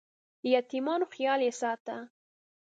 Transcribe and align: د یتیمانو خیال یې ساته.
د 0.41 0.43
یتیمانو 0.55 1.05
خیال 1.13 1.39
یې 1.47 1.51
ساته. 1.59 1.97